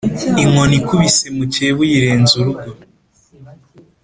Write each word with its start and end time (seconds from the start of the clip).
Inkoni 0.43 0.75
ikubise 0.79 1.25
mukeba 1.37 1.79
uyirenza 1.85 2.31
urugo. 2.39 2.69